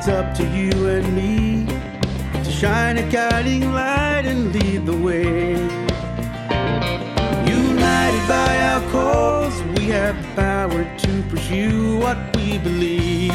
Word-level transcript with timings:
it's 0.00 0.08
up 0.08 0.34
to 0.34 0.44
you 0.44 0.88
and 0.88 1.14
me 1.14 1.66
to 2.42 2.50
shine 2.50 2.96
a 2.96 3.10
guiding 3.10 3.70
light 3.70 4.22
and 4.24 4.50
lead 4.50 4.86
the 4.86 4.96
way. 4.96 5.52
United 7.46 8.26
by 8.26 8.62
our 8.62 8.80
cause, 8.90 9.62
we 9.76 9.88
have 9.88 10.16
the 10.22 10.28
power 10.40 10.84
to 10.96 11.22
pursue 11.28 11.98
what 11.98 12.16
we 12.34 12.56
believe. 12.56 13.34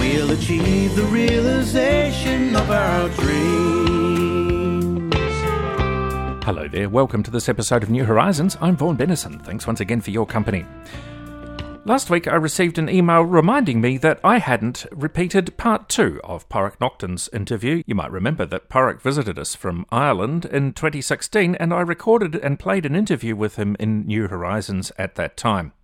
We'll 0.00 0.32
achieve 0.32 0.96
the 0.96 1.06
realization 1.08 2.56
of 2.56 2.68
our 2.68 3.08
dreams. 3.10 5.14
Hello 6.44 6.66
there, 6.66 6.88
welcome 6.88 7.22
to 7.22 7.30
this 7.30 7.48
episode 7.48 7.84
of 7.84 7.90
New 7.90 8.04
Horizons. 8.04 8.56
I'm 8.60 8.76
Vaughan 8.76 8.96
Bennison. 8.96 9.40
Thanks 9.44 9.68
once 9.68 9.78
again 9.78 10.00
for 10.00 10.10
your 10.10 10.26
company. 10.26 10.66
Last 11.86 12.10
week 12.10 12.26
I 12.26 12.34
received 12.34 12.78
an 12.78 12.88
email 12.88 13.22
reminding 13.22 13.80
me 13.80 13.96
that 13.98 14.18
I 14.24 14.38
hadn't 14.38 14.86
repeated 14.90 15.56
part 15.56 15.88
two 15.88 16.20
of 16.24 16.48
Pádraig 16.48 16.80
Naughton's 16.80 17.28
interview. 17.32 17.84
You 17.86 17.94
might 17.94 18.10
remember 18.10 18.44
that 18.44 18.68
Pádraig 18.68 19.00
visited 19.00 19.38
us 19.38 19.54
from 19.54 19.86
Ireland 19.92 20.46
in 20.46 20.72
2016 20.72 21.54
and 21.54 21.72
I 21.72 21.82
recorded 21.82 22.34
and 22.34 22.58
played 22.58 22.86
an 22.86 22.96
interview 22.96 23.36
with 23.36 23.54
him 23.54 23.76
in 23.78 24.04
New 24.04 24.26
Horizons 24.26 24.90
at 24.98 25.14
that 25.14 25.36
time. 25.36 25.74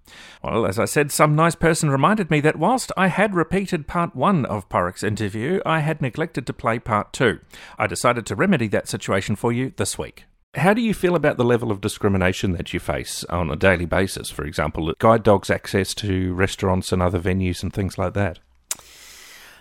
Well, 0.43 0.67
as 0.67 0.77
I 0.77 0.87
said, 0.87 1.13
some 1.13 1.37
nice 1.37 1.55
person 1.55 1.89
reminded 1.89 2.33
me 2.33 2.41
that 2.41 2.57
whilst 2.57 2.91
I 2.97 3.07
had 3.07 3.37
repeated 3.37 3.87
part 3.87 4.17
one 4.17 4.45
of 4.47 4.69
Pádraig's 4.69 5.05
interview, 5.05 5.61
I 5.65 5.79
had 5.79 6.03
neglected 6.03 6.49
to 6.49 6.53
play 6.53 6.81
part 6.81 7.13
two. 7.13 7.39
I 7.79 7.87
decided 7.87 8.27
to 8.27 8.35
remedy 8.35 8.67
that 8.67 8.89
situation 8.89 9.37
for 9.37 9.53
you 9.53 9.73
this 9.77 9.97
week. 9.99 10.25
How 10.55 10.75
do 10.75 10.83
you 10.83 10.93
feel 10.93 11.15
about 11.15 11.39
the 11.39 11.45
level 11.45 11.71
of 11.71 11.81
discrimination 11.81 12.53
that 12.53 12.75
you 12.75 12.81
face 12.81 13.25
on 13.25 13.51
a 13.51 13.57
daily 13.57 13.87
basis? 13.87 14.29
For 14.29 14.45
example, 14.45 14.93
guide 14.99 15.23
dogs' 15.23 15.49
access 15.49 15.95
to 15.95 16.35
restaurants 16.35 16.93
and 16.93 17.01
other 17.01 17.19
venues 17.19 17.63
and 17.63 17.73
things 17.73 17.97
like 17.97 18.13
that? 18.15 18.39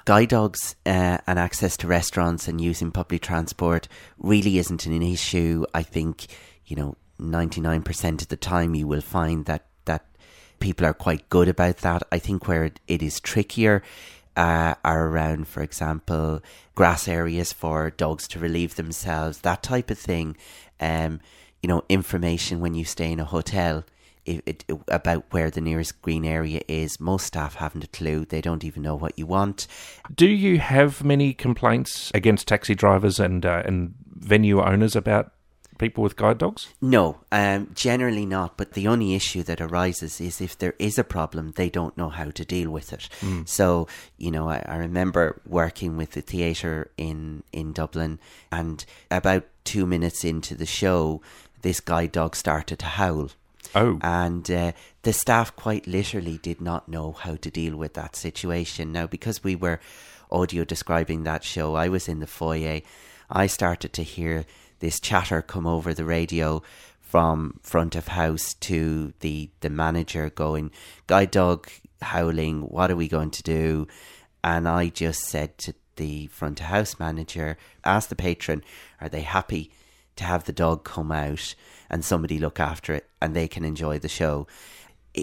Guide 0.03 0.29
dogs 0.29 0.75
uh, 0.85 1.19
and 1.25 1.39
access 1.39 1.77
to 1.77 1.87
restaurants 1.87 2.49
and 2.49 2.59
using 2.59 2.91
public 2.91 3.21
transport 3.21 3.87
really 4.17 4.57
isn't 4.57 4.85
an 4.85 5.01
issue. 5.01 5.63
I 5.73 5.83
think, 5.83 6.25
you 6.65 6.75
know, 6.75 6.97
99% 7.21 8.21
of 8.21 8.27
the 8.27 8.35
time 8.35 8.75
you 8.75 8.85
will 8.85 8.99
find 8.99 9.45
that, 9.45 9.67
that 9.85 10.05
people 10.59 10.85
are 10.85 10.93
quite 10.93 11.29
good 11.29 11.47
about 11.47 11.77
that. 11.77 12.03
I 12.11 12.19
think 12.19 12.49
where 12.49 12.65
it, 12.65 12.81
it 12.89 13.01
is 13.01 13.21
trickier 13.21 13.81
uh, 14.35 14.75
are 14.83 15.07
around, 15.07 15.47
for 15.47 15.61
example, 15.61 16.41
grass 16.75 17.07
areas 17.07 17.53
for 17.53 17.91
dogs 17.91 18.27
to 18.29 18.39
relieve 18.39 18.75
themselves, 18.75 19.39
that 19.39 19.63
type 19.63 19.89
of 19.91 19.97
thing 19.97 20.35
um, 20.81 21.19
you 21.61 21.67
know, 21.67 21.83
information 21.87 22.59
when 22.59 22.73
you 22.73 22.83
stay 22.83 23.11
in 23.11 23.19
a 23.19 23.25
hotel 23.25 23.85
it, 24.25 24.43
it, 24.45 24.65
about 24.87 25.25
where 25.31 25.49
the 25.49 25.61
nearest 25.61 26.01
green 26.01 26.25
area 26.25 26.61
is. 26.67 26.99
Most 26.99 27.25
staff 27.25 27.55
haven't 27.55 27.83
a 27.83 27.87
clue. 27.87 28.25
They 28.25 28.41
don't 28.41 28.63
even 28.63 28.83
know 28.83 28.95
what 28.95 29.17
you 29.17 29.25
want. 29.25 29.67
Do 30.13 30.27
you 30.27 30.59
have 30.59 31.03
many 31.03 31.33
complaints 31.33 32.11
against 32.13 32.47
taxi 32.47 32.75
drivers 32.75 33.19
and 33.19 33.45
uh, 33.45 33.63
and 33.65 33.95
venue 34.05 34.61
owners 34.61 34.95
about 34.95 35.33
people 35.81 36.03
with 36.03 36.15
guide 36.15 36.37
dogs? 36.37 36.69
No, 36.79 37.17
um, 37.31 37.71
generally 37.73 38.25
not. 38.25 38.55
But 38.55 38.73
the 38.73 38.87
only 38.87 39.15
issue 39.15 39.43
that 39.43 39.59
arises 39.59 40.21
is 40.21 40.39
if 40.39 40.57
there 40.57 40.75
is 40.79 40.97
a 40.97 41.03
problem, 41.03 41.51
they 41.55 41.69
don't 41.69 41.97
know 41.97 42.09
how 42.09 42.29
to 42.31 42.45
deal 42.45 42.69
with 42.69 42.93
it. 42.93 43.09
Mm. 43.19 43.49
So, 43.49 43.87
you 44.17 44.31
know, 44.31 44.47
I, 44.47 44.63
I 44.65 44.77
remember 44.77 45.41
working 45.45 45.97
with 45.97 46.11
the 46.11 46.21
theatre 46.21 46.91
in, 46.97 47.43
in 47.51 47.73
Dublin, 47.73 48.19
and 48.51 48.85
about 49.09 49.43
two 49.65 49.85
minutes 49.85 50.23
into 50.23 50.55
the 50.55 50.65
show, 50.65 51.21
this 51.63 51.81
guide 51.81 52.13
dog 52.13 52.35
started 52.35 52.79
to 52.79 52.85
howl. 52.85 53.31
Oh. 53.73 53.99
And 54.01 54.49
uh, 54.51 54.71
the 55.01 55.13
staff 55.13 55.55
quite 55.55 55.87
literally 55.87 56.37
did 56.37 56.61
not 56.61 56.87
know 56.87 57.13
how 57.13 57.35
to 57.37 57.49
deal 57.49 57.75
with 57.75 57.95
that 57.95 58.15
situation. 58.15 58.91
Now, 58.91 59.07
because 59.07 59.43
we 59.43 59.55
were 59.55 59.79
audio 60.29 60.63
describing 60.63 61.23
that 61.23 61.43
show, 61.43 61.75
I 61.75 61.89
was 61.89 62.07
in 62.07 62.19
the 62.19 62.27
foyer. 62.27 62.81
I 63.29 63.47
started 63.47 63.93
to 63.93 64.03
hear 64.03 64.45
this 64.81 64.99
chatter 64.99 65.41
come 65.41 65.65
over 65.65 65.93
the 65.93 66.03
radio 66.03 66.61
from 66.99 67.59
front 67.63 67.95
of 67.95 68.09
house 68.09 68.53
to 68.55 69.13
the 69.21 69.49
the 69.61 69.69
manager 69.69 70.29
going 70.29 70.71
guide 71.07 71.31
dog 71.31 71.69
howling 72.01 72.61
what 72.63 72.91
are 72.91 72.95
we 72.95 73.07
going 73.07 73.31
to 73.31 73.43
do? 73.43 73.87
And 74.43 74.67
i 74.67 74.89
just 74.89 75.21
said 75.21 75.57
to 75.59 75.73
the 75.95 76.27
front 76.27 76.59
of 76.59 76.65
house 76.65 76.99
manager 76.99 77.57
ask 77.85 78.09
the 78.09 78.15
patron 78.15 78.63
are 78.99 79.09
they 79.09 79.21
happy 79.21 79.71
to 80.15 80.23
have 80.23 80.43
the 80.45 80.51
dog 80.51 80.83
come 80.83 81.11
out 81.11 81.55
and 81.89 82.03
somebody 82.03 82.39
look 82.39 82.59
after 82.59 82.93
it 82.93 83.07
and 83.21 83.35
they 83.35 83.47
can 83.47 83.63
enjoy 83.63 83.99
the 83.99 84.09
show 84.09 84.47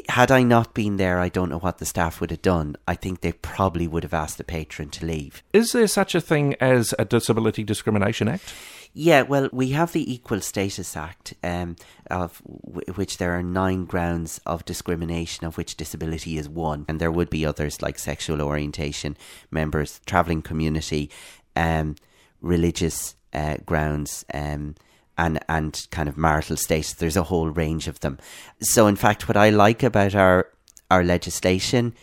had 0.08 0.30
I 0.30 0.42
not 0.42 0.74
been 0.74 0.98
there, 0.98 1.18
I 1.18 1.28
don't 1.28 1.48
know 1.48 1.58
what 1.58 1.78
the 1.78 1.86
staff 1.86 2.20
would 2.20 2.30
have 2.30 2.42
done. 2.42 2.76
I 2.86 2.94
think 2.94 3.20
they 3.20 3.32
probably 3.32 3.88
would 3.88 4.02
have 4.02 4.14
asked 4.14 4.38
the 4.38 4.44
patron 4.44 4.90
to 4.90 5.06
leave. 5.06 5.42
Is 5.52 5.72
there 5.72 5.86
such 5.86 6.14
a 6.14 6.20
thing 6.20 6.54
as 6.60 6.94
a 6.98 7.04
Disability 7.04 7.64
Discrimination 7.64 8.28
Act? 8.28 8.52
Yeah, 8.92 9.22
well, 9.22 9.48
we 9.52 9.70
have 9.70 9.92
the 9.92 10.12
Equal 10.12 10.40
Status 10.40 10.96
Act, 10.96 11.34
um, 11.42 11.76
of 12.10 12.42
w- 12.66 12.92
which 12.94 13.18
there 13.18 13.32
are 13.32 13.42
nine 13.42 13.84
grounds 13.84 14.40
of 14.44 14.64
discrimination, 14.64 15.46
of 15.46 15.56
which 15.56 15.76
disability 15.76 16.36
is 16.36 16.48
one, 16.48 16.84
and 16.88 17.00
there 17.00 17.12
would 17.12 17.30
be 17.30 17.46
others 17.46 17.80
like 17.80 17.98
sexual 17.98 18.42
orientation, 18.42 19.16
members, 19.50 20.00
travelling 20.06 20.42
community, 20.42 21.10
um, 21.54 21.96
religious 22.40 23.14
uh, 23.32 23.56
grounds, 23.64 24.24
um, 24.34 24.74
and 25.18 25.40
and 25.48 25.86
kind 25.90 26.08
of 26.08 26.16
marital 26.16 26.56
status. 26.56 26.94
There's 26.94 27.16
a 27.16 27.24
whole 27.24 27.50
range 27.50 27.88
of 27.88 28.00
them. 28.00 28.18
So, 28.60 28.86
in 28.86 28.96
fact, 28.96 29.28
what 29.28 29.36
I 29.36 29.50
like 29.50 29.82
about 29.82 30.14
our 30.14 30.48
our 30.90 31.04
legislation 31.04 31.94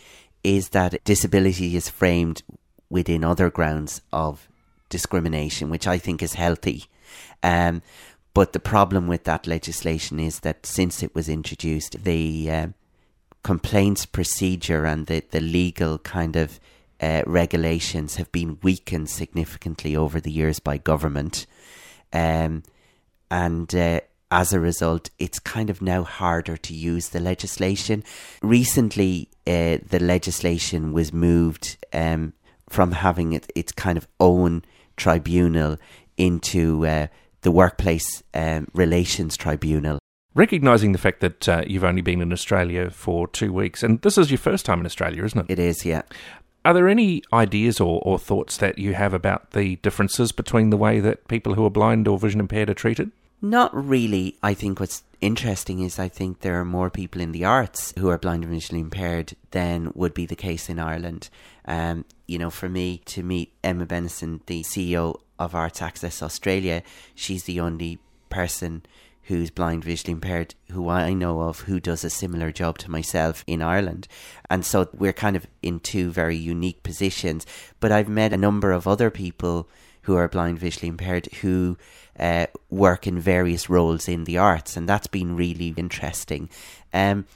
is 0.44 0.68
that 0.68 1.02
disability 1.04 1.74
is 1.74 1.88
framed 1.88 2.42
within 2.88 3.24
other 3.24 3.50
grounds 3.50 4.00
of 4.12 4.48
discrimination, 4.88 5.70
which 5.70 5.88
I 5.88 5.98
think 5.98 6.22
is 6.22 6.34
healthy. 6.34 6.84
Um, 7.42 7.82
but 8.32 8.52
the 8.52 8.60
problem 8.60 9.08
with 9.08 9.24
that 9.24 9.46
legislation 9.46 10.20
is 10.20 10.40
that 10.40 10.66
since 10.66 11.02
it 11.02 11.14
was 11.14 11.28
introduced, 11.28 12.04
the 12.04 12.50
uh, 12.50 12.66
complaints 13.42 14.06
procedure 14.06 14.84
and 14.84 15.06
the, 15.06 15.22
the 15.30 15.40
legal 15.40 15.98
kind 15.98 16.36
of 16.36 16.60
uh, 17.00 17.22
regulations 17.26 18.16
have 18.16 18.30
been 18.32 18.58
weakened 18.62 19.08
significantly 19.08 19.96
over 19.96 20.20
the 20.20 20.30
years 20.30 20.60
by 20.60 20.78
government. 20.78 21.46
Um, 22.12 22.62
and 23.30 23.74
uh, 23.74 24.00
as 24.30 24.52
a 24.52 24.60
result, 24.60 25.10
it's 25.18 25.38
kind 25.38 25.70
of 25.70 25.80
now 25.80 26.02
harder 26.02 26.56
to 26.56 26.74
use 26.74 27.10
the 27.10 27.20
legislation. 27.20 28.02
Recently, 28.42 29.28
uh, 29.46 29.78
the 29.88 30.00
legislation 30.00 30.92
was 30.92 31.12
moved 31.12 31.76
um, 31.92 32.32
from 32.68 32.92
having 32.92 33.32
it, 33.32 33.50
its 33.54 33.72
kind 33.72 33.96
of 33.96 34.08
own 34.18 34.64
tribunal 34.96 35.76
into 36.16 36.86
uh, 36.86 37.06
the 37.42 37.52
workplace 37.52 38.22
um, 38.34 38.66
relations 38.74 39.36
tribunal. 39.36 39.98
Recognising 40.34 40.92
the 40.92 40.98
fact 40.98 41.20
that 41.20 41.48
uh, 41.48 41.62
you've 41.66 41.84
only 41.84 42.02
been 42.02 42.20
in 42.20 42.32
Australia 42.32 42.90
for 42.90 43.26
two 43.28 43.52
weeks, 43.52 43.82
and 43.82 44.02
this 44.02 44.18
is 44.18 44.30
your 44.30 44.38
first 44.38 44.66
time 44.66 44.80
in 44.80 44.86
Australia, 44.86 45.24
isn't 45.24 45.38
it? 45.38 45.46
It 45.48 45.58
is, 45.58 45.84
yeah. 45.84 46.02
Are 46.66 46.74
there 46.74 46.88
any 46.88 47.22
ideas 47.32 47.78
or, 47.78 48.00
or 48.02 48.18
thoughts 48.18 48.56
that 48.56 48.76
you 48.76 48.94
have 48.94 49.14
about 49.14 49.52
the 49.52 49.76
differences 49.76 50.32
between 50.32 50.70
the 50.70 50.76
way 50.76 50.98
that 50.98 51.28
people 51.28 51.54
who 51.54 51.64
are 51.64 51.70
blind 51.70 52.08
or 52.08 52.18
vision 52.18 52.40
impaired 52.40 52.68
are 52.68 52.74
treated? 52.74 53.12
Not 53.40 53.72
really. 53.72 54.36
I 54.42 54.52
think 54.52 54.80
what's 54.80 55.04
interesting 55.20 55.78
is 55.78 56.00
I 56.00 56.08
think 56.08 56.40
there 56.40 56.58
are 56.58 56.64
more 56.64 56.90
people 56.90 57.20
in 57.20 57.30
the 57.30 57.44
arts 57.44 57.94
who 57.96 58.08
are 58.08 58.18
blind 58.18 58.42
and 58.42 58.52
visually 58.52 58.80
impaired 58.80 59.36
than 59.52 59.92
would 59.94 60.12
be 60.12 60.26
the 60.26 60.34
case 60.34 60.68
in 60.68 60.80
Ireland. 60.80 61.28
Um, 61.66 62.04
you 62.26 62.36
know, 62.36 62.50
for 62.50 62.68
me 62.68 63.00
to 63.04 63.22
meet 63.22 63.52
Emma 63.62 63.86
Bennison, 63.86 64.40
the 64.46 64.64
CEO 64.64 65.20
of 65.38 65.54
Arts 65.54 65.80
Access 65.80 66.20
Australia, 66.20 66.82
she's 67.14 67.44
the 67.44 67.60
only 67.60 68.00
person 68.28 68.82
who's 69.26 69.50
blind 69.50 69.84
visually 69.84 70.12
impaired 70.12 70.54
who 70.70 70.88
I 70.88 71.12
know 71.12 71.40
of 71.40 71.60
who 71.60 71.80
does 71.80 72.04
a 72.04 72.10
similar 72.10 72.52
job 72.52 72.78
to 72.78 72.90
myself 72.90 73.44
in 73.46 73.60
Ireland. 73.60 74.06
And 74.48 74.64
so 74.64 74.88
we're 74.92 75.12
kind 75.12 75.36
of 75.36 75.46
in 75.62 75.80
two 75.80 76.10
very 76.10 76.36
unique 76.36 76.82
positions. 76.82 77.44
But 77.80 77.92
I've 77.92 78.08
met 78.08 78.32
a 78.32 78.36
number 78.38 78.72
of 78.72 78.86
other 78.86 79.10
people 79.10 79.68
who 80.02 80.14
are 80.14 80.28
blind 80.28 80.58
visually 80.60 80.88
impaired 80.88 81.26
who 81.42 81.76
uh, 82.18 82.46
work 82.70 83.08
in 83.08 83.18
various 83.18 83.68
roles 83.68 84.08
in 84.08 84.22
the 84.24 84.38
arts, 84.38 84.76
and 84.76 84.88
that's 84.88 85.08
been 85.08 85.34
really 85.34 85.74
interesting. 85.76 86.48
Um, 86.94 87.26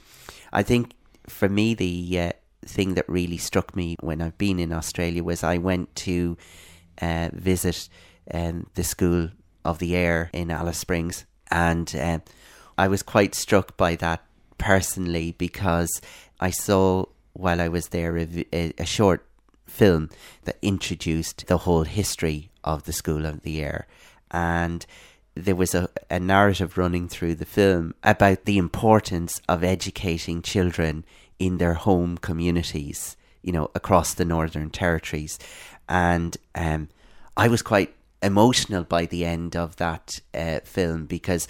I 0.53 0.63
think 0.63 0.93
for 1.27 1.49
me, 1.49 1.73
the 1.73 2.19
uh, 2.19 2.31
thing 2.65 2.93
that 2.93 3.09
really 3.09 3.37
struck 3.37 3.75
me 3.75 3.97
when 3.99 4.21
I've 4.21 4.37
been 4.37 4.59
in 4.59 4.71
Australia 4.71 5.21
was 5.21 5.43
I 5.43 5.57
went 5.57 5.93
to 5.97 6.37
uh, 7.01 7.29
visit 7.33 7.89
um, 8.33 8.67
the 8.75 8.83
School 8.85 9.31
of 9.65 9.79
the 9.79 9.95
Air 9.95 10.29
in 10.31 10.49
Alice 10.49 10.77
Springs, 10.77 11.25
and 11.51 11.93
uh, 11.95 12.19
I 12.77 12.87
was 12.87 13.03
quite 13.03 13.35
struck 13.35 13.77
by 13.77 13.95
that 13.97 14.23
personally 14.57 15.35
because 15.37 16.01
I 16.39 16.49
saw 16.49 17.05
while 17.33 17.61
I 17.61 17.67
was 17.67 17.89
there 17.89 18.17
a, 18.17 18.27
a, 18.53 18.73
a 18.77 18.85
short 18.85 19.25
film 19.67 20.09
that 20.43 20.57
introduced 20.61 21.47
the 21.47 21.59
whole 21.59 21.83
history 21.83 22.49
of 22.63 22.83
the 22.83 22.93
School 22.93 23.25
of 23.25 23.41
the 23.41 23.61
Air. 23.61 23.87
And 24.31 24.85
there 25.35 25.55
was 25.55 25.73
a, 25.73 25.89
a 26.09 26.19
narrative 26.19 26.77
running 26.77 27.07
through 27.07 27.35
the 27.35 27.45
film 27.45 27.95
about 28.03 28.45
the 28.45 28.57
importance 28.57 29.41
of 29.47 29.63
educating 29.63 30.41
children 30.41 31.05
in 31.39 31.57
their 31.57 31.73
home 31.73 32.17
communities 32.17 33.15
you 33.41 33.51
know, 33.51 33.69
across 33.75 34.13
the 34.13 34.25
Northern 34.25 34.69
Territories. 34.69 35.39
And 35.89 36.37
um, 36.55 36.89
I 37.35 37.47
was 37.47 37.61
quite 37.61 37.93
emotional 38.21 38.83
by 38.83 39.05
the 39.05 39.25
end 39.25 39.55
of 39.55 39.77
that 39.77 40.19
uh, 40.33 40.59
film 40.63 41.05
because 41.05 41.47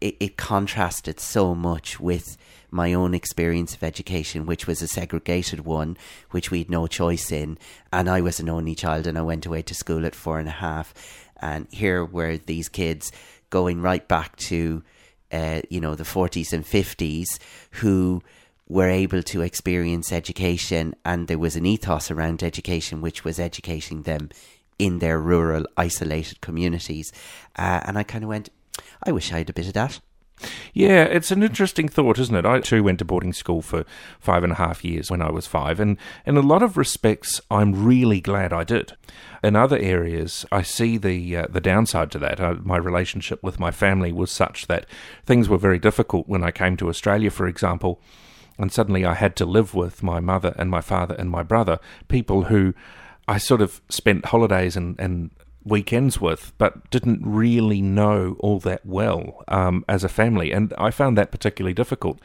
it, 0.00 0.16
it 0.20 0.36
contrasted 0.36 1.20
so 1.20 1.54
much 1.54 2.00
with 2.00 2.36
my 2.70 2.94
own 2.94 3.14
experience 3.14 3.74
of 3.74 3.82
education, 3.82 4.46
which 4.46 4.66
was 4.66 4.80
a 4.80 4.88
segregated 4.88 5.64
one, 5.64 5.96
which 6.30 6.50
we 6.50 6.58
had 6.58 6.70
no 6.70 6.86
choice 6.86 7.32
in. 7.32 7.58
And 7.92 8.08
I 8.08 8.20
was 8.20 8.40
an 8.40 8.48
only 8.48 8.74
child 8.74 9.06
and 9.06 9.18
I 9.18 9.22
went 9.22 9.46
away 9.46 9.62
to 9.62 9.74
school 9.74 10.06
at 10.06 10.14
four 10.14 10.38
and 10.38 10.48
a 10.48 10.52
half. 10.52 10.94
And 11.40 11.66
here 11.70 12.04
were 12.04 12.36
these 12.36 12.68
kids 12.68 13.10
going 13.50 13.80
right 13.80 14.06
back 14.06 14.36
to, 14.36 14.82
uh, 15.32 15.62
you 15.68 15.80
know, 15.80 15.94
the 15.94 16.04
40s 16.04 16.52
and 16.52 16.64
50s 16.64 17.26
who 17.72 18.22
were 18.68 18.88
able 18.88 19.22
to 19.24 19.42
experience 19.42 20.12
education 20.12 20.94
and 21.04 21.26
there 21.26 21.38
was 21.38 21.56
an 21.56 21.66
ethos 21.66 22.08
around 22.08 22.40
education 22.40 23.00
which 23.00 23.24
was 23.24 23.40
educating 23.40 24.02
them 24.02 24.30
in 24.80 24.98
their 24.98 25.20
rural 25.20 25.64
isolated 25.76 26.40
communities 26.40 27.12
uh, 27.56 27.80
and 27.84 27.98
i 27.98 28.02
kind 28.02 28.24
of 28.24 28.28
went 28.28 28.48
i 29.04 29.12
wish 29.12 29.32
i 29.32 29.38
had 29.38 29.50
a 29.50 29.52
bit 29.52 29.66
of 29.66 29.74
that 29.74 30.00
yeah, 30.72 31.04
it's 31.04 31.30
an 31.30 31.42
interesting 31.42 31.88
thought, 31.88 32.18
isn't 32.18 32.34
it? 32.34 32.46
I 32.46 32.60
too 32.60 32.82
went 32.82 32.98
to 33.00 33.04
boarding 33.04 33.32
school 33.32 33.62
for 33.62 33.84
five 34.18 34.42
and 34.42 34.52
a 34.52 34.56
half 34.56 34.84
years 34.84 35.10
when 35.10 35.22
I 35.22 35.30
was 35.30 35.46
five, 35.46 35.80
and 35.80 35.96
in 36.24 36.36
a 36.36 36.40
lot 36.40 36.62
of 36.62 36.76
respects, 36.76 37.40
I'm 37.50 37.84
really 37.84 38.20
glad 38.20 38.52
I 38.52 38.64
did. 38.64 38.96
In 39.42 39.56
other 39.56 39.78
areas, 39.78 40.46
I 40.50 40.62
see 40.62 40.96
the 40.96 41.36
uh, 41.36 41.46
the 41.50 41.60
downside 41.60 42.10
to 42.12 42.18
that. 42.20 42.40
Uh, 42.40 42.56
my 42.62 42.76
relationship 42.76 43.42
with 43.42 43.60
my 43.60 43.70
family 43.70 44.12
was 44.12 44.30
such 44.30 44.66
that 44.68 44.86
things 45.26 45.48
were 45.48 45.58
very 45.58 45.78
difficult 45.78 46.28
when 46.28 46.44
I 46.44 46.50
came 46.50 46.76
to 46.78 46.88
Australia, 46.88 47.30
for 47.30 47.46
example, 47.46 48.00
and 48.58 48.72
suddenly 48.72 49.04
I 49.04 49.14
had 49.14 49.36
to 49.36 49.46
live 49.46 49.74
with 49.74 50.02
my 50.02 50.20
mother 50.20 50.54
and 50.58 50.70
my 50.70 50.80
father 50.80 51.14
and 51.18 51.30
my 51.30 51.42
brother, 51.42 51.78
people 52.08 52.44
who 52.44 52.74
I 53.28 53.38
sort 53.38 53.60
of 53.60 53.80
spent 53.88 54.26
holidays 54.26 54.76
and, 54.76 54.98
and 54.98 55.30
weekends 55.64 56.20
with, 56.20 56.52
but 56.58 56.90
didn't 56.90 57.20
really 57.24 57.82
know 57.82 58.36
all 58.40 58.58
that 58.60 58.84
well 58.84 59.44
um, 59.48 59.84
as 59.88 60.04
a 60.04 60.08
family. 60.08 60.52
And 60.52 60.72
I 60.78 60.90
found 60.90 61.16
that 61.18 61.30
particularly 61.30 61.74
difficult. 61.74 62.18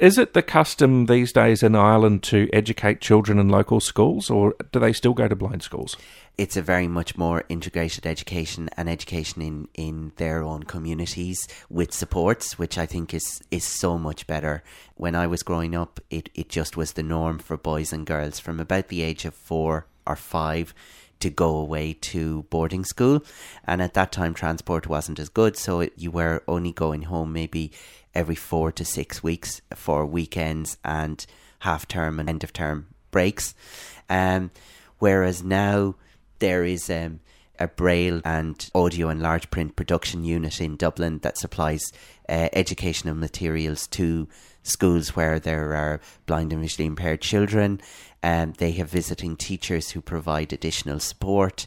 Is 0.00 0.18
it 0.18 0.34
the 0.34 0.42
custom 0.42 1.06
these 1.06 1.32
days 1.32 1.62
in 1.62 1.76
Ireland 1.76 2.22
to 2.24 2.50
educate 2.52 3.00
children 3.00 3.38
in 3.38 3.48
local 3.48 3.80
schools, 3.80 4.28
or 4.28 4.54
do 4.72 4.80
they 4.80 4.92
still 4.92 5.14
go 5.14 5.28
to 5.28 5.36
blind 5.36 5.62
schools? 5.62 5.96
It's 6.36 6.56
a 6.56 6.62
very 6.62 6.88
much 6.88 7.16
more 7.16 7.44
integrated 7.48 8.04
education 8.04 8.68
and 8.76 8.90
education 8.90 9.40
in, 9.40 9.68
in 9.74 10.12
their 10.16 10.42
own 10.42 10.64
communities 10.64 11.48
with 11.70 11.94
supports, 11.94 12.58
which 12.58 12.76
I 12.76 12.84
think 12.84 13.14
is, 13.14 13.40
is 13.50 13.64
so 13.64 13.96
much 13.96 14.26
better. 14.26 14.64
When 14.96 15.14
I 15.14 15.28
was 15.28 15.44
growing 15.44 15.74
up, 15.74 16.00
it, 16.10 16.30
it 16.34 16.48
just 16.48 16.76
was 16.76 16.92
the 16.92 17.02
norm 17.04 17.38
for 17.38 17.56
boys 17.56 17.92
and 17.92 18.04
girls 18.04 18.40
from 18.40 18.58
about 18.58 18.88
the 18.88 19.02
age 19.02 19.24
of 19.24 19.34
four 19.34 19.86
or 20.06 20.16
five 20.16 20.74
to 21.20 21.30
go 21.30 21.56
away 21.56 21.94
to 21.94 22.42
boarding 22.50 22.84
school. 22.84 23.24
And 23.66 23.80
at 23.80 23.94
that 23.94 24.12
time, 24.12 24.34
transport 24.34 24.86
wasn't 24.86 25.18
as 25.18 25.28
good, 25.28 25.56
so 25.56 25.80
it, 25.80 25.92
you 25.96 26.10
were 26.10 26.42
only 26.46 26.72
going 26.72 27.02
home 27.02 27.32
maybe 27.32 27.72
every 28.14 28.34
four 28.34 28.72
to 28.72 28.84
six 28.84 29.22
weeks 29.22 29.60
for 29.74 30.06
weekends 30.06 30.78
and 30.84 31.24
half 31.60 31.88
term 31.88 32.20
and 32.20 32.28
end 32.28 32.44
of 32.44 32.52
term 32.52 32.88
breaks. 33.10 33.54
Um, 34.08 34.50
whereas 34.98 35.42
now 35.42 35.94
there 36.38 36.64
is 36.64 36.90
um, 36.90 37.20
a 37.58 37.68
braille 37.68 38.20
and 38.24 38.70
audio 38.74 39.08
and 39.08 39.22
large 39.22 39.50
print 39.50 39.76
production 39.76 40.24
unit 40.24 40.60
in 40.60 40.76
Dublin 40.76 41.18
that 41.20 41.38
supplies 41.38 41.82
uh, 42.28 42.48
educational 42.52 43.14
materials 43.14 43.86
to 43.88 44.28
schools 44.66 45.14
where 45.14 45.38
there 45.38 45.74
are 45.74 46.00
blind 46.26 46.52
and 46.52 46.62
visually 46.62 46.86
impaired 46.86 47.20
children. 47.20 47.80
And 48.22 48.50
um, 48.50 48.54
they 48.58 48.72
have 48.72 48.90
visiting 48.90 49.36
teachers 49.36 49.90
who 49.90 50.00
provide 50.00 50.52
additional 50.52 50.98
support. 50.98 51.66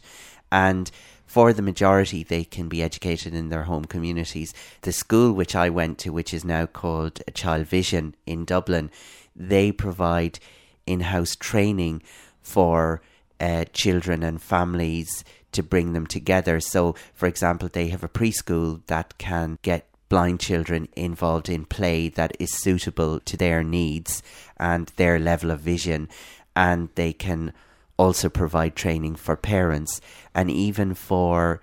And 0.52 0.90
for 1.24 1.52
the 1.52 1.62
majority, 1.62 2.22
they 2.22 2.44
can 2.44 2.68
be 2.68 2.82
educated 2.82 3.34
in 3.34 3.48
their 3.48 3.62
home 3.62 3.84
communities. 3.84 4.52
The 4.82 4.92
school 4.92 5.32
which 5.32 5.54
I 5.54 5.70
went 5.70 5.98
to, 5.98 6.10
which 6.10 6.34
is 6.34 6.44
now 6.44 6.66
called 6.66 7.22
Child 7.34 7.66
Vision 7.66 8.14
in 8.26 8.44
Dublin, 8.44 8.90
they 9.34 9.72
provide 9.72 10.38
in 10.86 11.00
house 11.00 11.36
training 11.36 12.02
for 12.42 13.00
uh, 13.38 13.64
children 13.72 14.22
and 14.22 14.42
families 14.42 15.24
to 15.52 15.62
bring 15.62 15.92
them 15.92 16.06
together. 16.06 16.60
So, 16.60 16.94
for 17.14 17.26
example, 17.26 17.68
they 17.72 17.88
have 17.88 18.04
a 18.04 18.08
preschool 18.08 18.84
that 18.86 19.16
can 19.18 19.58
get 19.62 19.89
blind 20.10 20.38
children 20.40 20.88
involved 20.94 21.48
in 21.48 21.64
play 21.64 22.10
that 22.10 22.36
is 22.38 22.52
suitable 22.52 23.18
to 23.20 23.36
their 23.38 23.64
needs 23.64 24.22
and 24.58 24.92
their 24.96 25.18
level 25.18 25.50
of 25.50 25.60
vision, 25.60 26.08
and 26.54 26.90
they 26.96 27.14
can 27.14 27.54
also 27.96 28.28
provide 28.28 28.76
training 28.76 29.16
for 29.16 29.36
parents 29.36 30.00
and 30.34 30.50
even 30.50 30.94
for 30.94 31.62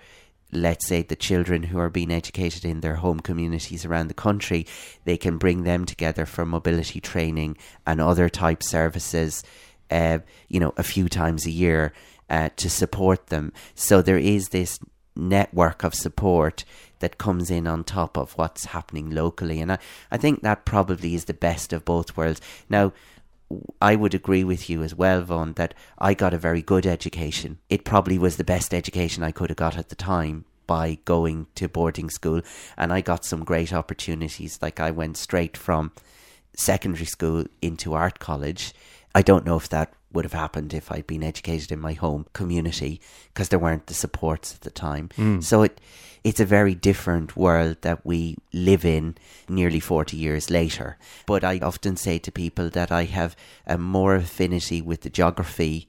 let's 0.51 0.87
say 0.87 1.01
the 1.01 1.15
children 1.15 1.63
who 1.63 1.77
are 1.77 1.89
being 1.89 2.11
educated 2.11 2.63
in 2.63 2.79
their 2.79 2.95
home 2.95 3.19
communities 3.19 3.83
around 3.83 4.07
the 4.07 4.13
country 4.13 4.65
they 5.03 5.17
can 5.17 5.37
bring 5.37 5.63
them 5.63 5.83
together 5.83 6.25
for 6.27 6.45
mobility 6.45 7.01
training 7.01 7.57
and 7.87 7.99
other 7.99 8.29
type 8.29 8.61
services 8.61 9.43
uh, 9.89 10.19
you 10.47 10.59
know 10.59 10.73
a 10.77 10.83
few 10.83 11.09
times 11.09 11.45
a 11.45 11.51
year 11.51 11.91
uh, 12.29 12.49
to 12.57 12.69
support 12.69 13.27
them. 13.27 13.53
So 13.75 14.01
there 14.01 14.17
is 14.17 14.49
this 14.49 14.79
network 15.17 15.83
of 15.83 15.93
support 15.93 16.63
that 16.99 17.17
comes 17.17 17.51
in 17.51 17.67
on 17.67 17.83
top 17.83 18.17
of 18.17 18.37
what's 18.37 18.65
happening 18.65 19.11
locally. 19.11 19.59
And 19.59 19.73
I, 19.73 19.77
I 20.11 20.17
think 20.17 20.41
that 20.41 20.65
probably 20.65 21.15
is 21.15 21.25
the 21.25 21.33
best 21.33 21.73
of 21.73 21.85
both 21.85 22.15
worlds. 22.15 22.41
Now, 22.69 22.93
I 23.81 23.95
would 23.95 24.13
agree 24.13 24.43
with 24.43 24.69
you 24.69 24.83
as 24.83 24.93
well, 24.93 25.21
Vaughan, 25.21 25.53
that 25.53 25.73
I 25.97 26.13
got 26.13 26.33
a 26.33 26.37
very 26.37 26.61
good 26.61 26.85
education. 26.85 27.59
It 27.69 27.85
probably 27.85 28.17
was 28.17 28.37
the 28.37 28.43
best 28.43 28.73
education 28.73 29.23
I 29.23 29.31
could 29.31 29.49
have 29.49 29.57
got 29.57 29.77
at 29.77 29.89
the 29.89 29.95
time 29.95 30.45
by 30.65 30.99
going 31.05 31.47
to 31.55 31.69
boarding 31.69 32.09
school. 32.09 32.41
And 32.77 32.91
I 32.91 33.01
got 33.01 33.23
some 33.23 33.45
great 33.45 33.71
opportunities. 33.71 34.59
Like 34.61 34.79
I 34.79 34.91
went 34.91 35.15
straight 35.15 35.55
from 35.55 35.93
secondary 36.55 37.05
school 37.05 37.45
into 37.61 37.93
art 37.93 38.19
college. 38.19 38.73
I 39.15 39.21
don't 39.21 39.45
know 39.45 39.55
if 39.55 39.69
that 39.69 39.93
would 40.11 40.25
have 40.25 40.33
happened 40.33 40.73
if 40.73 40.91
I'd 40.91 41.07
been 41.07 41.23
educated 41.23 41.71
in 41.71 41.79
my 41.79 41.93
home 41.93 42.25
community 42.33 43.01
because 43.33 43.49
there 43.49 43.59
weren't 43.59 43.87
the 43.87 43.93
supports 43.93 44.55
at 44.55 44.61
the 44.61 44.69
time. 44.69 45.09
Mm. 45.17 45.43
So 45.43 45.63
it 45.63 45.79
it's 46.23 46.39
a 46.39 46.45
very 46.45 46.75
different 46.75 47.37
world 47.37 47.77
that 47.81 48.05
we 48.05 48.35
live 48.51 48.83
in 48.83 49.15
nearly 49.47 49.79
40 49.79 50.17
years 50.17 50.49
later. 50.49 50.97
But 51.25 51.43
I 51.43 51.59
often 51.59 51.95
say 51.95 52.17
to 52.19 52.31
people 52.31 52.69
that 52.71 52.91
I 52.91 53.05
have 53.05 53.35
a 53.65 53.77
more 53.77 54.15
affinity 54.15 54.81
with 54.81 55.01
the 55.01 55.09
geography 55.09 55.87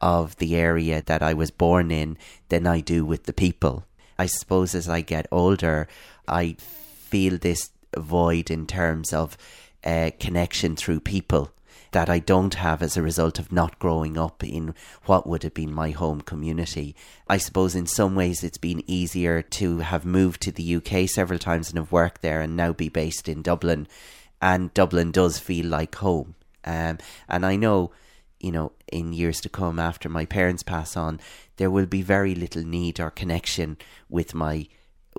of 0.00 0.36
the 0.36 0.54
area 0.54 1.02
that 1.06 1.22
I 1.22 1.34
was 1.34 1.50
born 1.50 1.90
in 1.90 2.18
than 2.50 2.66
I 2.66 2.80
do 2.80 3.04
with 3.04 3.24
the 3.24 3.32
people. 3.32 3.84
I 4.18 4.26
suppose 4.26 4.74
as 4.74 4.88
I 4.88 5.00
get 5.00 5.26
older, 5.32 5.88
I 6.28 6.56
feel 6.58 7.36
this 7.38 7.70
void 7.96 8.50
in 8.50 8.66
terms 8.66 9.12
of 9.12 9.36
uh, 9.84 10.10
connection 10.20 10.76
through 10.76 11.00
people 11.00 11.52
that 11.92 12.08
I 12.08 12.18
don't 12.18 12.54
have 12.54 12.82
as 12.82 12.96
a 12.96 13.02
result 13.02 13.38
of 13.38 13.52
not 13.52 13.78
growing 13.78 14.16
up 14.16 14.44
in 14.44 14.74
what 15.06 15.26
would 15.26 15.42
have 15.42 15.54
been 15.54 15.72
my 15.72 15.90
home 15.90 16.20
community. 16.20 16.94
I 17.28 17.38
suppose 17.38 17.74
in 17.74 17.86
some 17.86 18.14
ways 18.14 18.44
it's 18.44 18.58
been 18.58 18.84
easier 18.86 19.42
to 19.42 19.78
have 19.78 20.04
moved 20.04 20.40
to 20.42 20.52
the 20.52 20.76
UK 20.76 21.08
several 21.08 21.38
times 21.38 21.68
and 21.68 21.78
have 21.78 21.92
worked 21.92 22.22
there 22.22 22.40
and 22.40 22.56
now 22.56 22.72
be 22.72 22.88
based 22.88 23.28
in 23.28 23.42
Dublin. 23.42 23.88
And 24.40 24.72
Dublin 24.72 25.10
does 25.10 25.38
feel 25.38 25.66
like 25.66 25.96
home. 25.96 26.34
Um, 26.64 26.98
and 27.28 27.44
I 27.44 27.56
know, 27.56 27.90
you 28.38 28.52
know, 28.52 28.72
in 28.92 29.12
years 29.12 29.40
to 29.42 29.48
come 29.48 29.78
after 29.78 30.08
my 30.08 30.24
parents 30.24 30.62
pass 30.62 30.96
on, 30.96 31.20
there 31.56 31.70
will 31.70 31.86
be 31.86 32.02
very 32.02 32.34
little 32.34 32.62
need 32.62 33.00
or 33.00 33.10
connection 33.10 33.76
with 34.08 34.34
my 34.34 34.68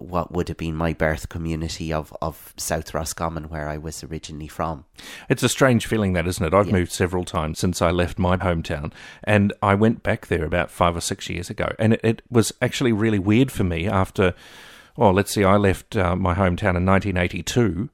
what 0.01 0.31
would 0.31 0.48
have 0.48 0.58
been 0.58 0.75
my 0.75 0.93
birth 0.93 1.29
community 1.29 1.91
of, 1.93 2.15
of 2.22 2.53
South 2.58 2.93
Roscommon, 2.93 3.50
where 3.50 3.67
I 3.67 3.77
was 3.77 4.03
originally 4.03 4.48
from. 4.48 4.86
It's 5.29 5.43
a 5.43 5.50
strange 5.50 5.86
feeling, 5.86 6.13
that 6.13 6.27
isn't 6.27 6.46
it? 6.46 6.53
I've 6.53 6.67
yeah. 6.67 6.74
moved 6.74 6.91
several 6.91 7.25
times 7.25 7.60
since 7.60 7.81
I 7.81 7.91
left 7.91 8.20
my 8.20 8.38
hometown, 8.38 8.91
and 9.24 9.53
I 9.62 9.75
went 9.75 10.03
back 10.03 10.27
there 10.27 10.46
about 10.46 10.72
five 10.72 10.96
or 10.96 11.01
six 11.01 11.29
years 11.29 11.50
ago, 11.50 11.74
and 11.79 11.93
it, 11.93 12.01
it 12.03 12.22
was 12.29 12.51
actually 12.62 12.91
really 12.91 13.20
weird 13.20 13.51
for 13.51 13.63
me 13.63 13.88
after. 13.88 14.34
Well, 14.98 15.13
let's 15.13 15.34
see, 15.34 15.43
I 15.43 15.55
left 15.55 15.96
uh, 15.96 16.15
my 16.15 16.34
hometown 16.34 16.75
in 16.75 16.86
1982. 16.86 17.89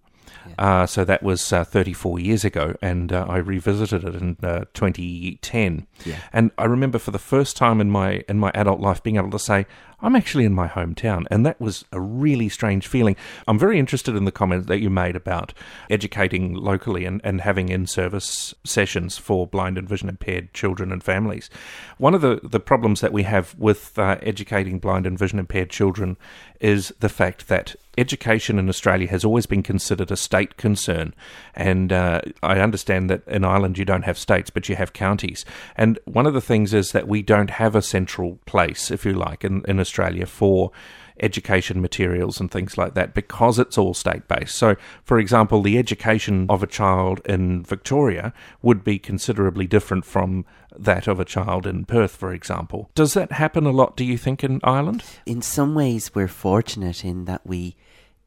Uh, 0.58 0.86
so 0.86 1.04
that 1.06 1.24
was 1.24 1.52
uh, 1.54 1.64
34 1.64 2.20
years 2.20 2.46
ago, 2.46 2.76
and 2.82 3.12
uh, 3.12 3.26
I 3.28 3.38
revisited 3.38 4.04
it 4.04 4.16
in 4.16 4.38
uh, 4.44 4.66
2010. 4.74 5.88
Yeah. 6.06 6.16
And 6.34 6.52
I 6.58 6.66
remember 6.66 7.00
for 7.00 7.12
the 7.12 7.20
first 7.20 7.58
time 7.58 7.82
in 7.82 7.90
my 7.92 8.24
in 8.28 8.40
my 8.40 8.52
adult 8.54 8.80
life 8.80 9.04
being 9.04 9.18
able 9.18 9.32
to 9.32 9.40
say, 9.40 9.66
I'm 10.00 10.16
actually 10.16 10.46
in 10.46 10.54
my 10.54 10.68
hometown. 10.68 11.26
And 11.32 11.46
that 11.46 11.60
was 11.60 11.84
a 11.92 12.00
really 12.00 12.50
strange 12.50 12.88
feeling. 12.88 13.16
I'm 13.48 13.58
very 13.58 13.80
interested 13.80 14.16
in 14.16 14.26
the 14.26 14.32
comment 14.32 14.68
that 14.68 14.80
you 14.80 14.90
made 14.90 15.16
about 15.16 15.54
educating 15.90 16.54
locally 16.54 17.06
and, 17.06 17.20
and 17.24 17.42
having 17.42 17.70
in 17.70 17.88
service 17.88 18.54
sessions 18.64 19.18
for 19.18 19.48
blind 19.48 19.78
and 19.78 19.90
vision 19.90 20.08
impaired 20.08 20.54
children 20.54 20.92
and 20.92 21.04
families. 21.04 21.50
One 21.98 22.14
of 22.14 22.22
the, 22.22 22.40
the 22.44 22.60
problems 22.60 23.02
that 23.02 23.12
we 23.14 23.24
have 23.24 23.56
with 23.58 23.98
uh, 23.98 24.18
educating 24.22 24.78
blind 24.78 25.08
and 25.08 25.18
vision 25.18 25.40
impaired 25.40 25.72
children 25.72 26.18
is 26.60 26.94
the 27.00 27.10
fact 27.10 27.48
that 27.48 27.76
education 27.98 28.60
in 28.60 28.70
Australia 28.70 29.08
has 29.08 29.26
always 29.26 29.48
been 29.48 29.64
considered 29.64 30.12
a 30.12 30.18
state 30.18 30.58
concern. 30.58 31.14
And 31.56 31.92
uh, 31.92 32.22
I 32.44 32.60
understand 32.60 33.10
that 33.10 33.28
in 33.28 33.44
Ireland 33.44 33.78
you 33.78 33.86
don't 33.86 34.06
have 34.06 34.18
states, 34.18 34.50
but 34.50 34.70
you 34.70 34.76
have 34.76 34.94
counties. 34.94 35.46
And 35.76 35.98
one 36.06 36.28
of 36.28 36.34
the 36.34 36.42
things 36.42 36.74
is 36.74 36.92
that 36.92 37.08
we 37.08 37.22
don't 37.24 37.50
have 37.50 37.76
a 37.76 37.82
central 37.82 38.40
place, 38.46 38.92
if 38.92 39.04
you 39.04 39.14
like, 39.14 39.44
in, 39.44 39.64
in 39.68 39.80
Australia 39.88 40.26
for 40.26 40.72
education 41.20 41.82
materials 41.82 42.40
and 42.40 42.52
things 42.52 42.78
like 42.78 42.94
that 42.94 43.14
because 43.14 43.58
it's 43.58 43.78
all 43.78 43.94
state 43.94 44.28
based. 44.28 44.56
So, 44.56 44.76
for 45.04 45.18
example, 45.18 45.62
the 45.62 45.78
education 45.78 46.46
of 46.50 46.62
a 46.62 46.68
child 46.68 47.22
in 47.26 47.64
Victoria 47.64 48.34
would 48.62 48.84
be 48.84 49.00
considerably 49.00 49.66
different 49.68 50.06
from 50.06 50.46
that 50.78 51.08
of 51.08 51.20
a 51.20 51.26
child 51.26 51.66
in 51.66 51.86
Perth, 51.86 52.16
for 52.16 52.34
example. 52.34 52.92
Does 52.94 53.14
that 53.14 53.32
happen 53.32 53.66
a 53.66 53.72
lot, 53.72 53.98
do 53.98 54.04
you 54.04 54.18
think, 54.18 54.44
in 54.44 54.60
Ireland? 54.64 55.04
In 55.26 55.42
some 55.42 55.74
ways, 55.74 56.14
we're 56.14 56.28
fortunate 56.28 57.04
in 57.04 57.26
that 57.26 57.46
we, 57.46 57.76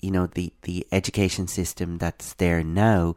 you 0.00 0.10
know, 0.10 0.26
the, 0.26 0.52
the 0.62 0.86
education 0.90 1.46
system 1.46 1.98
that's 1.98 2.34
there 2.34 2.64
now 2.64 3.14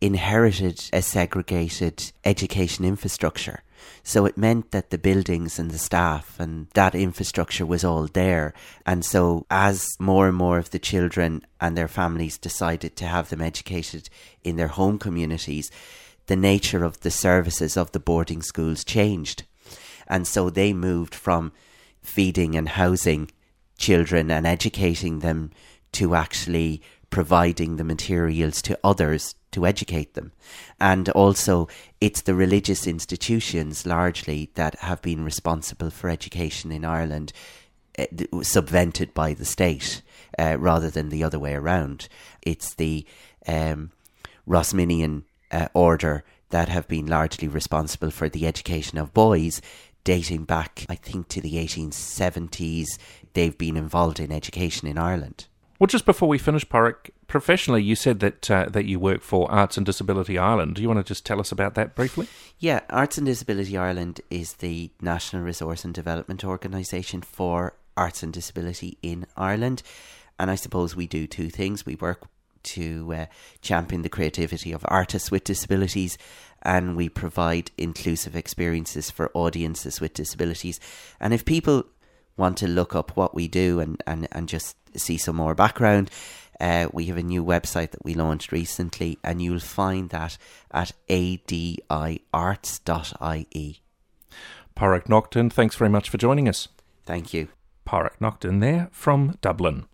inherited 0.00 0.88
a 0.92 1.02
segregated 1.02 2.12
education 2.24 2.84
infrastructure. 2.84 3.62
So 4.02 4.26
it 4.26 4.36
meant 4.36 4.70
that 4.70 4.90
the 4.90 4.98
buildings 4.98 5.58
and 5.58 5.70
the 5.70 5.78
staff 5.78 6.38
and 6.38 6.68
that 6.74 6.94
infrastructure 6.94 7.66
was 7.66 7.84
all 7.84 8.06
there. 8.06 8.54
And 8.86 9.04
so, 9.04 9.46
as 9.50 9.86
more 9.98 10.28
and 10.28 10.36
more 10.36 10.58
of 10.58 10.70
the 10.70 10.78
children 10.78 11.42
and 11.60 11.76
their 11.76 11.88
families 11.88 12.38
decided 12.38 12.96
to 12.96 13.06
have 13.06 13.30
them 13.30 13.40
educated 13.40 14.08
in 14.42 14.56
their 14.56 14.68
home 14.68 14.98
communities, 14.98 15.70
the 16.26 16.36
nature 16.36 16.84
of 16.84 17.00
the 17.00 17.10
services 17.10 17.76
of 17.76 17.92
the 17.92 18.00
boarding 18.00 18.42
schools 18.42 18.84
changed. 18.84 19.44
And 20.06 20.26
so 20.26 20.50
they 20.50 20.72
moved 20.72 21.14
from 21.14 21.52
feeding 22.02 22.54
and 22.54 22.68
housing 22.68 23.30
children 23.78 24.30
and 24.30 24.46
educating 24.46 25.20
them 25.20 25.50
to 25.92 26.14
actually 26.14 26.82
providing 27.14 27.76
the 27.76 27.84
materials 27.84 28.60
to 28.60 28.76
others 28.82 29.36
to 29.52 29.64
educate 29.64 30.14
them. 30.14 30.32
And 30.80 31.08
also, 31.10 31.68
it's 32.00 32.22
the 32.22 32.34
religious 32.34 32.88
institutions 32.88 33.86
largely 33.86 34.50
that 34.56 34.80
have 34.80 35.00
been 35.00 35.24
responsible 35.24 35.90
for 35.90 36.10
education 36.10 36.72
in 36.72 36.84
Ireland, 36.84 37.32
uh, 37.96 38.06
subvented 38.42 39.14
by 39.14 39.32
the 39.32 39.44
state 39.44 40.02
uh, 40.36 40.56
rather 40.58 40.90
than 40.90 41.08
the 41.08 41.22
other 41.22 41.38
way 41.38 41.54
around. 41.54 42.08
It's 42.42 42.74
the 42.74 43.06
um, 43.46 43.92
Rosminian 44.44 45.22
uh, 45.52 45.68
order 45.72 46.24
that 46.50 46.68
have 46.68 46.88
been 46.88 47.06
largely 47.06 47.46
responsible 47.46 48.10
for 48.10 48.28
the 48.28 48.44
education 48.44 48.98
of 48.98 49.14
boys 49.14 49.62
dating 50.02 50.46
back, 50.46 50.84
I 50.88 50.96
think, 50.96 51.28
to 51.28 51.40
the 51.40 51.54
1870s. 51.64 52.98
They've 53.34 53.56
been 53.56 53.76
involved 53.76 54.18
in 54.18 54.32
education 54.32 54.88
in 54.88 54.98
Ireland. 54.98 55.46
Well, 55.84 55.88
just 55.88 56.06
before 56.06 56.30
we 56.30 56.38
finish, 56.38 56.66
Pádraig, 56.66 57.10
professionally, 57.26 57.82
you 57.82 57.94
said 57.94 58.20
that 58.20 58.50
uh, 58.50 58.64
that 58.70 58.86
you 58.86 58.98
work 58.98 59.20
for 59.20 59.50
Arts 59.50 59.76
and 59.76 59.84
Disability 59.84 60.38
Ireland. 60.38 60.76
Do 60.76 60.80
you 60.80 60.88
want 60.88 60.96
to 60.96 61.04
just 61.04 61.26
tell 61.26 61.40
us 61.40 61.52
about 61.52 61.74
that 61.74 61.94
briefly? 61.94 62.26
Yeah, 62.58 62.80
Arts 62.88 63.18
and 63.18 63.26
Disability 63.26 63.76
Ireland 63.76 64.22
is 64.30 64.54
the 64.54 64.92
national 65.02 65.42
resource 65.42 65.84
and 65.84 65.92
development 65.92 66.42
organisation 66.42 67.20
for 67.20 67.74
arts 67.98 68.22
and 68.22 68.32
disability 68.32 68.96
in 69.02 69.26
Ireland. 69.36 69.82
And 70.38 70.50
I 70.50 70.54
suppose 70.54 70.96
we 70.96 71.06
do 71.06 71.26
two 71.26 71.50
things. 71.50 71.84
We 71.84 71.96
work 71.96 72.28
to 72.62 73.12
uh, 73.12 73.26
champion 73.60 74.00
the 74.00 74.08
creativity 74.08 74.72
of 74.72 74.86
artists 74.88 75.30
with 75.30 75.44
disabilities, 75.44 76.16
and 76.62 76.96
we 76.96 77.10
provide 77.10 77.72
inclusive 77.76 78.34
experiences 78.34 79.10
for 79.10 79.30
audiences 79.34 80.00
with 80.00 80.14
disabilities. 80.14 80.80
And 81.20 81.34
if 81.34 81.44
people 81.44 81.84
want 82.36 82.56
to 82.58 82.68
look 82.68 82.94
up 82.94 83.16
what 83.16 83.34
we 83.34 83.48
do 83.48 83.80
and, 83.80 84.02
and, 84.06 84.28
and 84.32 84.48
just 84.48 84.76
see 84.96 85.16
some 85.16 85.36
more 85.36 85.54
background, 85.54 86.10
uh, 86.60 86.88
we 86.92 87.06
have 87.06 87.16
a 87.16 87.22
new 87.22 87.44
website 87.44 87.90
that 87.90 88.04
we 88.04 88.14
launched 88.14 88.52
recently, 88.52 89.18
and 89.24 89.42
you'll 89.42 89.58
find 89.58 90.10
that 90.10 90.38
at 90.70 90.92
adiarts.ie. 91.08 92.20
Pádraig 94.76 95.08
Naughton, 95.08 95.50
thanks 95.50 95.76
very 95.76 95.90
much 95.90 96.08
for 96.08 96.18
joining 96.18 96.48
us. 96.48 96.68
Thank 97.04 97.34
you. 97.34 97.48
Pádraig 97.86 98.20
Naughton 98.20 98.60
there 98.60 98.88
from 98.92 99.38
Dublin. 99.40 99.86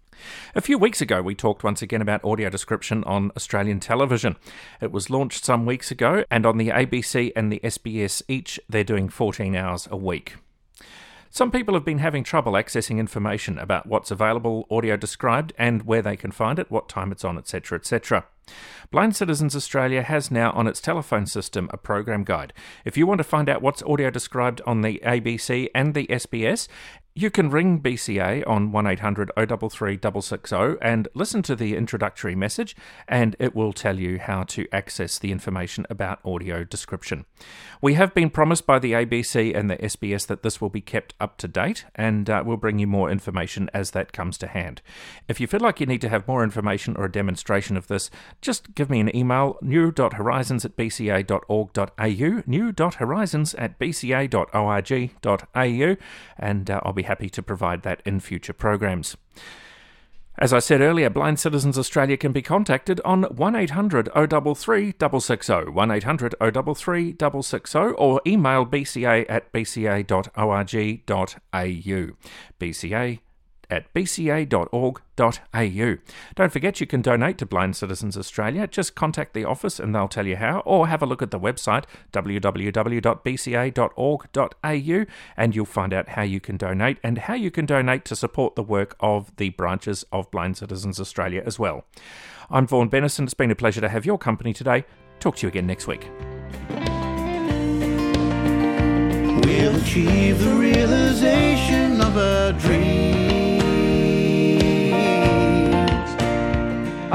A 0.54 0.60
few 0.60 0.76
weeks 0.78 1.00
ago, 1.00 1.22
we 1.22 1.34
talked 1.34 1.64
once 1.64 1.80
again 1.80 2.02
about 2.02 2.24
audio 2.24 2.50
description 2.50 3.02
on 3.04 3.32
Australian 3.36 3.80
television. 3.80 4.36
It 4.80 4.92
was 4.92 5.08
launched 5.08 5.44
some 5.44 5.64
weeks 5.64 5.90
ago, 5.90 6.24
and 6.30 6.44
on 6.44 6.58
the 6.58 6.68
ABC 6.68 7.32
and 7.34 7.50
the 7.50 7.60
SBS 7.64 8.22
each, 8.28 8.60
they're 8.68 8.84
doing 8.84 9.08
14 9.08 9.56
hours 9.56 9.88
a 9.90 9.96
week. 9.96 10.36
Some 11.32 11.52
people 11.52 11.74
have 11.74 11.84
been 11.84 11.98
having 11.98 12.24
trouble 12.24 12.54
accessing 12.54 12.98
information 12.98 13.56
about 13.56 13.86
what's 13.86 14.10
available 14.10 14.66
audio 14.68 14.96
described 14.96 15.52
and 15.56 15.84
where 15.84 16.02
they 16.02 16.16
can 16.16 16.32
find 16.32 16.58
it, 16.58 16.72
what 16.72 16.88
time 16.88 17.12
it's 17.12 17.24
on, 17.24 17.38
etc., 17.38 17.78
etc. 17.78 18.26
Blind 18.90 19.14
Citizens 19.14 19.54
Australia 19.54 20.02
has 20.02 20.32
now 20.32 20.50
on 20.50 20.66
its 20.66 20.80
telephone 20.80 21.26
system 21.26 21.70
a 21.72 21.76
program 21.76 22.24
guide. 22.24 22.52
If 22.84 22.96
you 22.96 23.06
want 23.06 23.18
to 23.18 23.24
find 23.24 23.48
out 23.48 23.62
what's 23.62 23.80
audio 23.84 24.10
described 24.10 24.60
on 24.66 24.80
the 24.80 25.00
ABC 25.04 25.68
and 25.72 25.94
the 25.94 26.08
SBS, 26.08 26.66
you 27.20 27.30
can 27.30 27.50
ring 27.50 27.80
BCA 27.80 28.42
on 28.46 28.72
1800 28.72 29.30
033 29.36 29.98
660 30.02 30.78
and 30.80 31.06
listen 31.12 31.42
to 31.42 31.54
the 31.54 31.76
introductory 31.76 32.34
message, 32.34 32.74
and 33.06 33.36
it 33.38 33.54
will 33.54 33.74
tell 33.74 33.98
you 33.98 34.18
how 34.18 34.42
to 34.44 34.66
access 34.72 35.18
the 35.18 35.30
information 35.30 35.86
about 35.90 36.20
audio 36.24 36.64
description. 36.64 37.26
We 37.82 37.94
have 37.94 38.14
been 38.14 38.30
promised 38.30 38.66
by 38.66 38.78
the 38.78 38.92
ABC 38.92 39.54
and 39.54 39.68
the 39.68 39.76
SBS 39.76 40.26
that 40.28 40.42
this 40.42 40.60
will 40.60 40.70
be 40.70 40.80
kept 40.80 41.14
up 41.20 41.36
to 41.38 41.48
date, 41.48 41.84
and 41.94 42.30
uh, 42.30 42.42
we'll 42.46 42.56
bring 42.56 42.78
you 42.78 42.86
more 42.86 43.10
information 43.10 43.68
as 43.74 43.90
that 43.90 44.14
comes 44.14 44.38
to 44.38 44.46
hand. 44.46 44.80
If 45.28 45.40
you 45.40 45.46
feel 45.46 45.60
like 45.60 45.78
you 45.78 45.86
need 45.86 46.00
to 46.00 46.08
have 46.08 46.26
more 46.26 46.42
information 46.42 46.96
or 46.96 47.04
a 47.04 47.12
demonstration 47.12 47.76
of 47.76 47.88
this, 47.88 48.10
just 48.40 48.74
give 48.74 48.88
me 48.88 49.00
an 49.00 49.14
email 49.14 49.58
new.horizons 49.60 50.64
at 50.64 50.76
bca.org.au, 50.76 52.42
new.horizons 52.46 53.54
at 53.54 53.78
bca.org.au, 53.78 54.36
and 56.38 56.70
uh, 56.70 56.80
I'll 56.82 56.92
be 56.92 57.09
happy 57.10 57.28
to 57.28 57.42
provide 57.42 57.82
that 57.82 58.00
in 58.06 58.20
future 58.20 58.52
programs. 58.52 59.16
As 60.38 60.52
I 60.54 60.60
said 60.60 60.80
earlier, 60.80 61.10
Blind 61.10 61.40
Citizens 61.40 61.76
Australia 61.76 62.16
can 62.16 62.32
be 62.32 62.40
contacted 62.40 63.00
on 63.04 63.22
1800 63.24 64.08
033 64.14 64.92
660, 64.92 65.72
1800 65.72 66.34
033 66.40 67.16
660, 67.18 67.78
or 67.98 68.22
email 68.24 68.64
bca 68.64 69.26
at 69.28 69.52
bca.org.au. 69.52 70.30
bca 72.60 73.18
at 73.70 73.92
bca.org.au. 73.94 75.00
Don't 76.34 76.52
forget 76.52 76.80
you 76.80 76.86
can 76.86 77.02
donate 77.02 77.38
to 77.38 77.46
Blind 77.46 77.76
Citizens 77.76 78.16
Australia. 78.16 78.66
Just 78.66 78.94
contact 78.94 79.34
the 79.34 79.44
office 79.44 79.78
and 79.78 79.94
they'll 79.94 80.08
tell 80.08 80.26
you 80.26 80.36
how, 80.36 80.60
or 80.60 80.88
have 80.88 81.02
a 81.02 81.06
look 81.06 81.22
at 81.22 81.30
the 81.30 81.40
website 81.40 81.84
www.bca.org.au 82.12 85.06
and 85.36 85.56
you'll 85.56 85.64
find 85.64 85.92
out 85.92 86.08
how 86.10 86.22
you 86.22 86.40
can 86.40 86.56
donate 86.56 86.98
and 87.02 87.18
how 87.18 87.34
you 87.34 87.50
can 87.50 87.66
donate 87.66 88.04
to 88.04 88.16
support 88.16 88.56
the 88.56 88.62
work 88.62 88.96
of 89.00 89.34
the 89.36 89.50
branches 89.50 90.04
of 90.12 90.30
Blind 90.30 90.56
Citizens 90.56 91.00
Australia 91.00 91.42
as 91.44 91.58
well. 91.58 91.84
I'm 92.50 92.66
Vaughan 92.66 92.90
Bennison. 92.90 93.24
It's 93.24 93.34
been 93.34 93.50
a 93.50 93.56
pleasure 93.56 93.80
to 93.80 93.88
have 93.88 94.04
your 94.04 94.18
company 94.18 94.52
today. 94.52 94.84
Talk 95.20 95.36
to 95.36 95.46
you 95.46 95.48
again 95.48 95.66
next 95.66 95.86
week. 95.86 96.08
We'll 99.44 99.76
achieve 99.76 100.40
the 100.40 100.56
realization 100.58 102.00
of 102.00 102.16
a 102.16 102.52
dream 102.58 103.29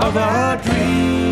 of 0.05 0.17
our 0.17 0.57
dreams. 0.57 1.24